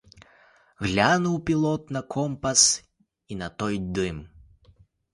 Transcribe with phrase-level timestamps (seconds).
[0.79, 2.83] Глянув пілот на компас
[3.27, 4.29] і на той дим.